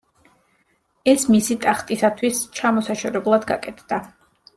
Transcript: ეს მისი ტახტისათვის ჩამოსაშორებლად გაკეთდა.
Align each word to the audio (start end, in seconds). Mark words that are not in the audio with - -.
ეს 1.11 1.25
მისი 1.35 1.57
ტახტისათვის 1.65 2.39
ჩამოსაშორებლად 2.61 3.47
გაკეთდა. 3.53 4.01